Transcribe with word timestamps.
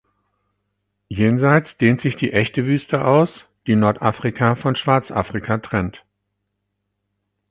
Jenseits 1.09 1.77
dehnt 1.77 2.01
sich 2.01 2.15
die 2.15 2.33
echte 2.33 2.65
Wüste 2.65 3.05
aus, 3.05 3.45
die 3.67 3.75
Nordafrika 3.75 4.55
von 4.55 4.75
Schwarzafrika 4.75 5.59
trennt. 5.59 6.03